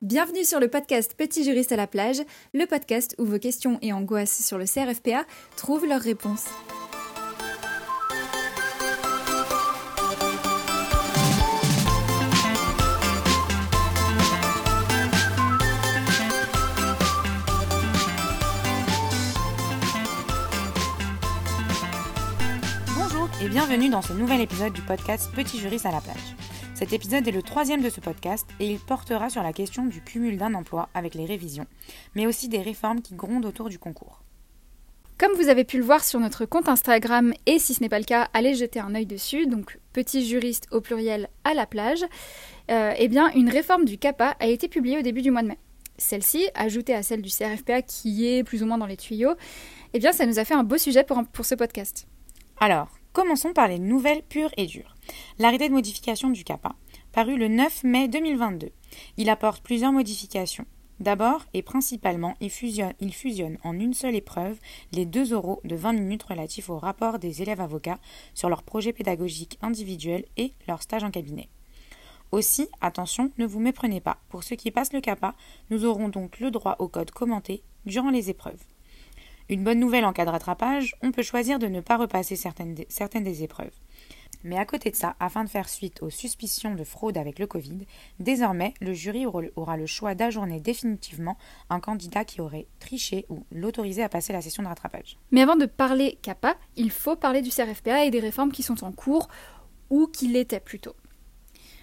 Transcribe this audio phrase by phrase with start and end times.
[0.00, 2.18] Bienvenue sur le podcast Petit juriste à la plage,
[2.54, 5.24] le podcast où vos questions et angoisses sur le CRFPA
[5.56, 6.44] trouvent leurs réponses.
[22.94, 26.47] Bonjour et bienvenue dans ce nouvel épisode du podcast Petit juriste à la plage.
[26.78, 30.00] Cet épisode est le troisième de ce podcast et il portera sur la question du
[30.00, 31.66] cumul d'un emploi avec les révisions,
[32.14, 34.22] mais aussi des réformes qui grondent autour du concours.
[35.18, 37.98] Comme vous avez pu le voir sur notre compte Instagram, et si ce n'est pas
[37.98, 42.04] le cas, allez jeter un œil dessus, donc petit juriste au pluriel à la plage,
[42.70, 45.48] euh, eh bien une réforme du CAPA a été publiée au début du mois de
[45.48, 45.58] mai.
[45.96, 49.34] Celle-ci, ajoutée à celle du CRFPA qui est plus ou moins dans les tuyaux,
[49.94, 52.06] eh bien ça nous a fait un beau sujet pour, pour ce podcast.
[52.60, 54.94] Alors, commençons par les nouvelles pures et dures.
[55.40, 56.74] L'arrêté de modification du CAPA,
[57.12, 58.72] paru le 9 mai 2022.
[59.18, 60.66] Il apporte plusieurs modifications.
[60.98, 64.58] D'abord et principalement, il fusionne, en une seule épreuve
[64.90, 68.00] les deux oraux de 20 minutes relatifs au rapport des élèves avocats
[68.34, 71.48] sur leur projet pédagogique individuel et leur stage en cabinet.
[72.32, 74.18] Aussi, attention, ne vous méprenez pas.
[74.30, 75.36] Pour ceux qui passent le CAPA,
[75.70, 78.64] nous aurons donc le droit au code commenté durant les épreuves.
[79.48, 82.74] Une bonne nouvelle en cas de rattrapage, on peut choisir de ne pas repasser certaines
[82.74, 83.70] des épreuves.
[84.44, 87.46] Mais à côté de ça, afin de faire suite aux suspicions de fraude avec le
[87.46, 87.86] Covid,
[88.20, 91.36] désormais, le jury aura le choix d'ajourner définitivement
[91.70, 95.18] un candidat qui aurait triché ou l'autoriser à passer la session de rattrapage.
[95.30, 98.84] Mais avant de parler CAPA, il faut parler du CRFPA et des réformes qui sont
[98.84, 99.28] en cours
[99.90, 100.94] ou qui l'étaient plutôt.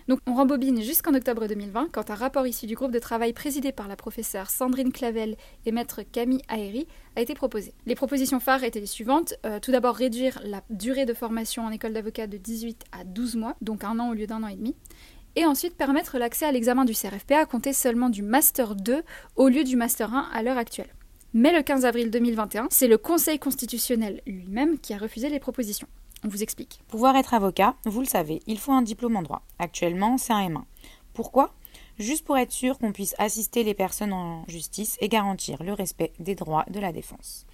[0.07, 3.71] Donc on rembobine jusqu'en octobre 2020 quand un rapport issu du groupe de travail présidé
[3.71, 7.73] par la professeure Sandrine Clavel et maître Camille Aéry a été proposé.
[7.87, 9.33] Les propositions phares étaient les suivantes.
[9.47, 13.35] Euh, tout d'abord réduire la durée de formation en école d'avocat de 18 à 12
[13.35, 14.75] mois, donc un an au lieu d'un an et demi.
[15.35, 19.01] Et ensuite permettre l'accès à l'examen du CRFPA à compter seulement du Master 2
[19.35, 20.93] au lieu du Master 1 à l'heure actuelle.
[21.33, 25.87] Mais le 15 avril 2021, c'est le Conseil constitutionnel lui-même qui a refusé les propositions.
[26.27, 26.79] Vous explique.
[26.87, 29.43] Pouvoir être avocat, vous le savez, il faut un diplôme en droit.
[29.59, 30.63] Actuellement, c'est un M1.
[31.13, 31.53] Pourquoi?
[31.99, 36.13] Juste pour être sûr qu'on puisse assister les personnes en justice et garantir le respect
[36.19, 37.45] des droits de la défense.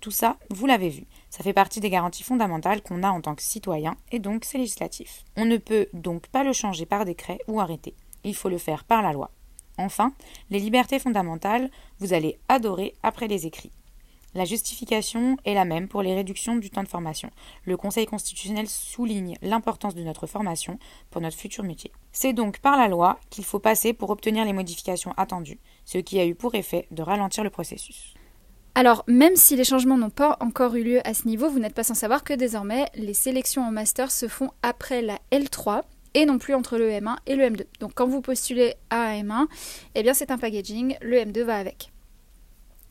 [0.00, 3.34] Tout ça, vous l'avez vu, ça fait partie des garanties fondamentales qu'on a en tant
[3.34, 5.24] que citoyen et donc c'est législatif.
[5.36, 7.94] On ne peut donc pas le changer par décret ou arrêter.
[8.22, 9.32] Il faut le faire par la loi.
[9.76, 10.12] Enfin,
[10.50, 13.72] les libertés fondamentales, vous allez adorer après les écrits.
[14.34, 17.30] La justification est la même pour les réductions du temps de formation.
[17.64, 20.80] Le Conseil constitutionnel souligne l'importance de notre formation
[21.10, 21.92] pour notre futur métier.
[22.10, 26.18] C'est donc par la loi qu'il faut passer pour obtenir les modifications attendues, ce qui
[26.18, 28.14] a eu pour effet de ralentir le processus.
[28.74, 31.74] Alors, même si les changements n'ont pas encore eu lieu à ce niveau, vous n'êtes
[31.74, 35.82] pas sans savoir que désormais, les sélections en master se font après la L3
[36.14, 37.66] et non plus entre le M1 et le M2.
[37.78, 39.46] Donc quand vous postulez à un M1,
[39.94, 41.93] eh bien c'est un packaging, le M2 va avec.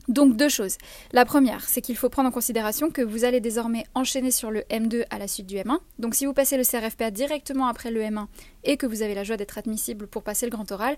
[0.08, 0.76] Donc deux choses.
[1.12, 4.60] La première, c'est qu'il faut prendre en considération que vous allez désormais enchaîner sur le
[4.70, 5.78] M2 à la suite du M1.
[5.98, 8.26] Donc si vous passez le CRFPA directement après le M1
[8.64, 10.96] et que vous avez la joie d'être admissible pour passer le grand oral,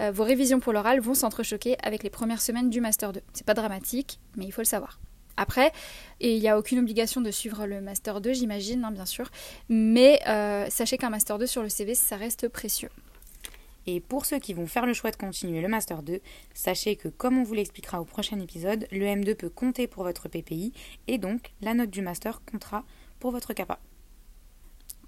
[0.00, 3.20] euh, vos révisions pour l'oral vont s'entrechoquer avec les premières semaines du Master 2.
[3.32, 4.98] C'est pas dramatique, mais il faut le savoir.
[5.36, 5.72] Après,
[6.20, 9.30] et il n'y a aucune obligation de suivre le Master 2, j'imagine, hein, bien sûr,
[9.68, 12.90] mais euh, sachez qu'un Master 2 sur le CV, ça reste précieux.
[13.90, 16.20] Et pour ceux qui vont faire le choix de continuer le Master 2,
[16.52, 20.28] sachez que comme on vous l'expliquera au prochain épisode, le M2 peut compter pour votre
[20.28, 20.74] PPI
[21.06, 22.84] et donc la note du Master comptera
[23.18, 23.78] pour votre CAPA.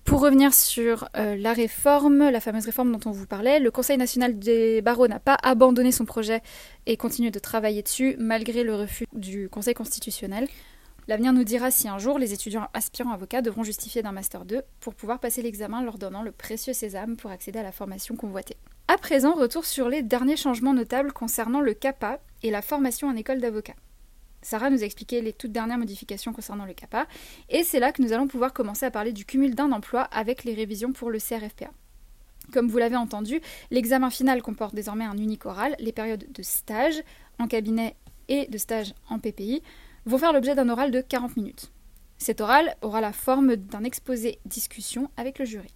[0.05, 3.99] Pour revenir sur euh, la réforme, la fameuse réforme dont on vous parlait, le Conseil
[3.99, 6.41] national des barreaux n'a pas abandonné son projet
[6.87, 10.49] et continue de travailler dessus malgré le refus du Conseil constitutionnel.
[11.07, 14.63] L'avenir nous dira si un jour les étudiants aspirants avocats devront justifier d'un Master 2
[14.81, 18.57] pour pouvoir passer l'examen leur donnant le précieux sésame pour accéder à la formation convoitée.
[18.93, 23.15] À présent, retour sur les derniers changements notables concernant le CAPA et la formation en
[23.15, 23.77] école d'avocat.
[24.43, 27.07] Sarah nous a expliqué les toutes dernières modifications concernant le CAPA,
[27.51, 30.43] et c'est là que nous allons pouvoir commencer à parler du cumul d'un emploi avec
[30.43, 31.71] les révisions pour le CRFPA.
[32.53, 33.41] Comme vous l'avez entendu,
[33.71, 37.01] l'examen final comporte désormais un unique oral, les périodes de stage
[37.39, 37.95] en cabinet
[38.27, 39.63] et de stage en PPI
[40.05, 41.71] vont faire l'objet d'un oral de 40 minutes.
[42.19, 45.73] Cet oral aura la forme d'un exposé discussion avec le jury.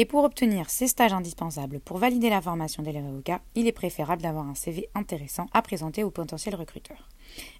[0.00, 4.22] Et pour obtenir ces stages indispensables pour valider la formation d'élève avocat, il est préférable
[4.22, 7.08] d'avoir un CV intéressant à présenter aux potentiels recruteurs.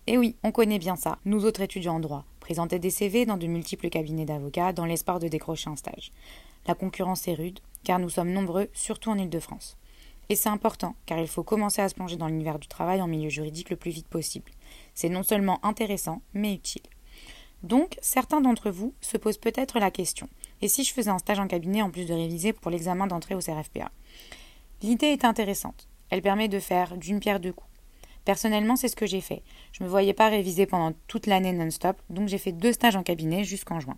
[0.07, 3.39] Et oui, on connaît bien ça, nous autres étudiants en droit, présenter des CV dans
[3.39, 6.13] de multiples cabinets d'avocats dans l'espoir de décrocher un stage.
[6.69, 9.77] La concurrence est rude, car nous sommes nombreux, surtout en Ile-de-France.
[10.29, 13.09] Et c'est important, car il faut commencer à se plonger dans l'univers du travail en
[13.09, 14.53] milieu juridique le plus vite possible.
[14.95, 16.83] C'est non seulement intéressant, mais utile.
[17.65, 20.29] Donc, certains d'entre vous se posent peut-être la question
[20.61, 23.35] et si je faisais un stage en cabinet en plus de réviser pour l'examen d'entrée
[23.35, 23.91] au CRFPA
[24.83, 25.89] L'idée est intéressante.
[26.11, 27.69] Elle permet de faire d'une pierre deux coups.
[28.25, 29.43] Personnellement, c'est ce que j'ai fait.
[29.73, 32.95] Je ne me voyais pas réviser pendant toute l'année non-stop, donc j'ai fait deux stages
[32.95, 33.97] en cabinet jusqu'en juin.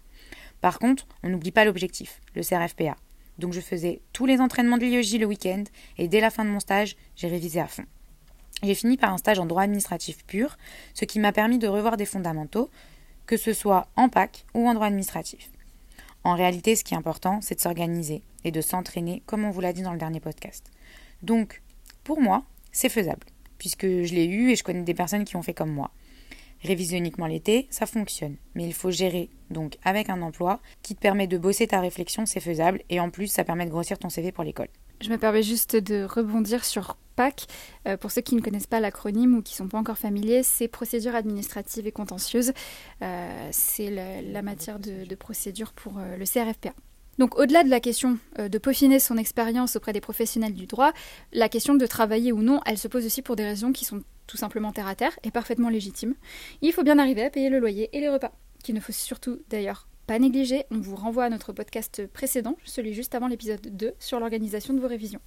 [0.61, 2.97] Par contre, on n'oublie pas l'objectif, le CRFPA.
[3.39, 5.65] Donc je faisais tous les entraînements de l'IEJ le week-end
[5.99, 7.85] et dès la fin de mon stage, j'ai révisé à fond.
[8.63, 10.59] J'ai fini par un stage en droit administratif pur,
[10.95, 12.71] ce qui m'a permis de revoir des fondamentaux,
[13.27, 15.51] que ce soit en PAC ou en droit administratif.
[16.25, 19.61] En réalité, ce qui est important, c'est de s'organiser et de s'entraîner, comme on vous
[19.61, 20.71] l'a dit dans le dernier podcast.
[21.23, 21.63] Donc,
[22.05, 23.27] pour moi, c'est faisable,
[23.59, 25.91] puisque je l'ai eu et je connais des personnes qui ont fait comme moi.
[26.63, 31.01] Réviser uniquement l'été, ça fonctionne, mais il faut gérer, donc avec un emploi qui te
[31.01, 34.11] permet de bosser ta réflexion, c'est faisable, et en plus, ça permet de grossir ton
[34.11, 34.69] CV pour l'école.
[35.01, 37.47] Je me permets juste de rebondir sur PAC.
[37.89, 40.43] Euh, pour ceux qui ne connaissent pas l'acronyme ou qui ne sont pas encore familiers,
[40.43, 42.53] c'est procédure administrative et contentieuse.
[43.03, 46.75] Euh, c'est la, matière de, procédure pour euh, le CRFPA.
[47.19, 50.93] Donc au-delà de la question de peaufiner son expérience auprès des professionnels du droit,
[51.35, 54.03] la question de travailler ou non, elle se pose aussi pour des raisons qui sont
[54.31, 56.15] tout simplement terre à terre et parfaitement légitimes.
[56.63, 58.33] Il faut bien arriver à payer le loyer et les repas,
[58.63, 60.65] qu'il ne faut surtout d'ailleurs pas négliger.
[60.71, 64.81] On vous renvoie à notre podcast précédent, celui juste avant l'épisode 2, sur l'organisation de
[64.81, 65.21] vos révisions.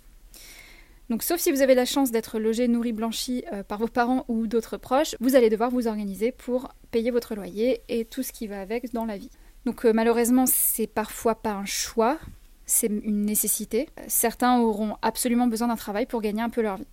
[1.10, 4.24] Donc sauf si vous avez la chance d'être logé, nourri, blanchi euh, par vos parents
[4.30, 8.32] ou d'autres proches, vous allez devoir vous organiser pour payer votre loyer et tout ce
[8.32, 9.30] qui va avec dans la vie.
[9.66, 12.18] Donc euh, malheureusement, c'est parfois pas un choix,
[12.66, 13.90] c'est une nécessité.
[14.08, 16.88] Certains auront absolument besoin d'un travail pour gagner un peu leur vie.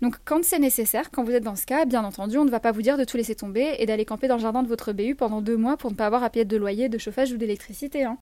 [0.00, 2.60] Donc quand c'est nécessaire, quand vous êtes dans ce cas, bien entendu, on ne va
[2.60, 4.92] pas vous dire de tout laisser tomber et d'aller camper dans le jardin de votre
[4.92, 7.36] BU pendant deux mois pour ne pas avoir à payer de loyer, de chauffage ou
[7.36, 8.04] d'électricité.
[8.04, 8.18] Hein.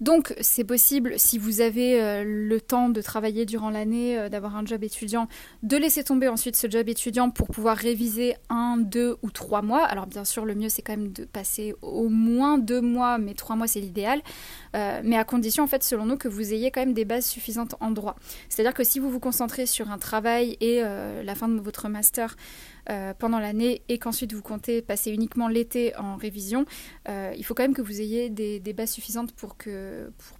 [0.00, 4.54] Donc c'est possible, si vous avez euh, le temps de travailler durant l'année, euh, d'avoir
[4.56, 5.26] un job étudiant,
[5.62, 9.84] de laisser tomber ensuite ce job étudiant pour pouvoir réviser un, deux ou trois mois.
[9.84, 13.32] Alors bien sûr, le mieux c'est quand même de passer au moins deux mois, mais
[13.32, 14.20] trois mois c'est l'idéal.
[14.74, 17.26] Euh, mais à condition en fait, selon nous, que vous ayez quand même des bases
[17.26, 18.16] suffisantes en droit.
[18.50, 22.36] C'est-à-dire que si vous vous concentrez sur un travail et la fin de votre master,
[22.88, 26.66] euh, pendant l'année et qu'ensuite vous comptez passer uniquement l'été en révision,
[27.08, 29.56] euh, il faut quand même que vous ayez des, bases suffisantes pour,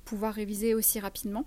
[0.05, 1.45] pouvoir réviser aussi rapidement.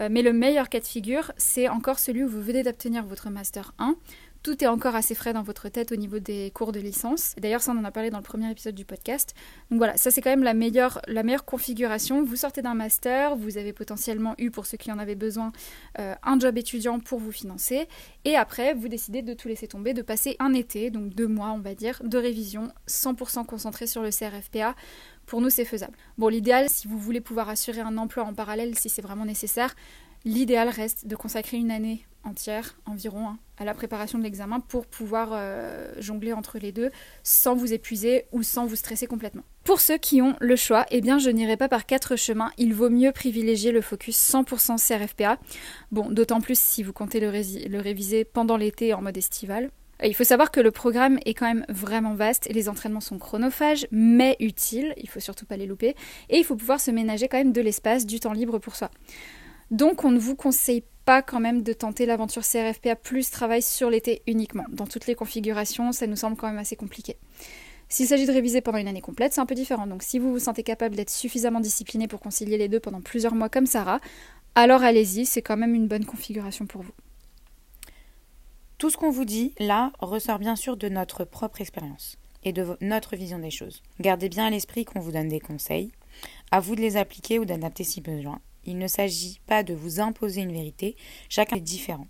[0.00, 3.28] Euh, mais le meilleur cas de figure, c'est encore celui où vous venez d'obtenir votre
[3.28, 3.96] Master 1
[4.42, 7.34] tout est encore assez frais dans votre tête au niveau des cours de licence.
[7.38, 9.34] D'ailleurs, ça, on en a parlé dans le premier épisode du podcast.
[9.70, 11.00] Donc voilà, ça, c'est quand même la meilleure,
[11.44, 12.22] configuration.
[12.24, 15.52] Vous sortez d'un master, vous avez potentiellement eu, pour ceux qui en avaient besoin,
[15.98, 17.86] euh, un job étudiant pour vous financer.
[18.24, 21.50] Et après, vous décidez de tout laisser tomber, de passer un été, donc deux mois,
[21.50, 24.74] on va dire, de révision 100% concentré sur le CRFPA.
[25.26, 25.96] Pour nous, c'est faisable.
[26.18, 29.74] Bon, l'idéal, si vous voulez pouvoir assurer un emploi en parallèle, si c'est vraiment nécessaire,
[30.24, 34.86] l'idéal reste de consacrer une année entière environ hein, à la préparation de l'examen pour
[34.86, 36.90] pouvoir euh, jongler entre les deux
[37.22, 39.42] sans vous épuiser ou sans vous stresser complètement.
[39.64, 42.74] Pour ceux qui ont le choix, eh bien je n'irai pas par quatre chemins, il
[42.74, 45.38] vaut mieux privilégier le focus 100% CRFPA.
[45.92, 49.70] Bon, d'autant plus si vous comptez le, réviser pendant l'été en mode estival.
[50.02, 53.86] Il faut savoir que le programme est quand même vraiment vaste les entraînements sont chronophages
[53.90, 55.94] mais utiles, il faut surtout pas les louper
[56.30, 58.90] et il faut pouvoir se ménager quand même de l'espace, du temps libre pour soi.
[59.70, 63.90] Donc on ne vous conseille pas quand même de tenter l'aventure CRFPA plus travail sur
[63.90, 64.62] l'été uniquement.
[64.68, 67.16] Dans toutes les configurations, ça nous semble quand même assez compliqué.
[67.88, 69.88] S'il s'agit de réviser pendant une année complète, c'est un peu différent.
[69.88, 73.34] Donc si vous vous sentez capable d'être suffisamment discipliné pour concilier les deux pendant plusieurs
[73.34, 73.98] mois comme Sarah,
[74.54, 76.94] alors allez-y, c'est quand même une bonne configuration pour vous.
[78.78, 82.76] Tout ce qu'on vous dit là ressort bien sûr de notre propre expérience et de
[82.80, 83.82] notre vision des choses.
[83.98, 85.90] Gardez bien à l'esprit qu'on vous donne des conseils,
[86.52, 88.40] à vous de les appliquer ou d'adapter si besoin.
[88.64, 90.96] Il ne s'agit pas de vous imposer une vérité,
[91.28, 92.06] chacun est différent.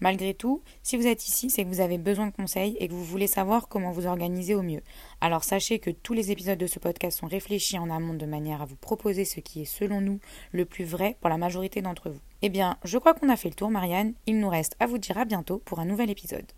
[0.00, 2.92] Malgré tout, si vous êtes ici, c'est que vous avez besoin de conseils et que
[2.92, 4.82] vous voulez savoir comment vous organiser au mieux.
[5.20, 8.60] Alors sachez que tous les épisodes de ce podcast sont réfléchis en amont de manière
[8.60, 10.20] à vous proposer ce qui est selon nous
[10.52, 12.20] le plus vrai pour la majorité d'entre vous.
[12.42, 14.12] Eh bien, je crois qu'on a fait le tour, Marianne.
[14.26, 16.52] Il nous reste à vous dire à bientôt pour un nouvel épisode.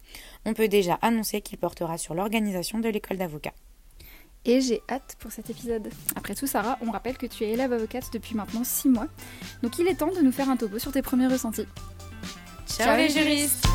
[0.44, 3.52] On peut déjà annoncer qu'il portera sur l'organisation de l'école d'avocat
[4.44, 5.88] et j'ai hâte pour cet épisode.
[6.16, 9.06] Après tout, Sarah, on rappelle que tu es élève avocate depuis maintenant 6 mois,
[9.62, 11.66] donc il est temps de nous faire un topo sur tes premiers ressentis.
[12.66, 13.67] Ciao, les juristes